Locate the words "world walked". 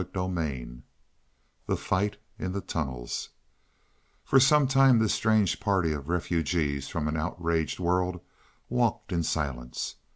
7.79-9.11